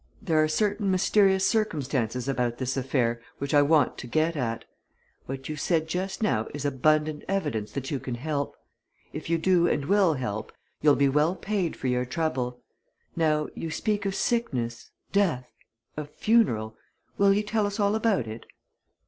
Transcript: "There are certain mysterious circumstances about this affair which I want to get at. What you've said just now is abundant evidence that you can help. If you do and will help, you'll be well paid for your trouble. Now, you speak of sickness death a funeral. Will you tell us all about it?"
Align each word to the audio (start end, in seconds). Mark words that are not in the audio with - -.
"There 0.19 0.41
are 0.43 0.47
certain 0.47 0.89
mysterious 0.89 1.47
circumstances 1.47 2.27
about 2.27 2.57
this 2.57 2.75
affair 2.75 3.21
which 3.37 3.53
I 3.53 3.61
want 3.61 3.99
to 3.99 4.07
get 4.07 4.35
at. 4.35 4.65
What 5.27 5.47
you've 5.47 5.59
said 5.61 5.87
just 5.87 6.23
now 6.23 6.47
is 6.55 6.65
abundant 6.65 7.23
evidence 7.27 7.71
that 7.73 7.91
you 7.91 7.99
can 7.99 8.15
help. 8.15 8.55
If 9.13 9.29
you 9.29 9.37
do 9.37 9.67
and 9.67 9.85
will 9.85 10.15
help, 10.15 10.51
you'll 10.81 10.95
be 10.95 11.07
well 11.07 11.35
paid 11.35 11.75
for 11.75 11.85
your 11.85 12.05
trouble. 12.05 12.63
Now, 13.15 13.47
you 13.53 13.69
speak 13.69 14.07
of 14.07 14.15
sickness 14.15 14.89
death 15.11 15.47
a 15.95 16.05
funeral. 16.05 16.75
Will 17.19 17.31
you 17.31 17.43
tell 17.43 17.67
us 17.67 17.79
all 17.79 17.93
about 17.93 18.25
it?" 18.25 18.47